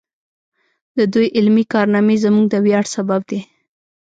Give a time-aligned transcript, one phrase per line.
[0.97, 3.41] د دوی علمي کارنامې زموږ د ویاړ سبب دی.